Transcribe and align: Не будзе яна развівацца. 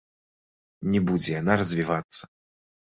Не 0.93 1.03
будзе 1.11 1.29
яна 1.41 1.61
развівацца. 1.63 2.23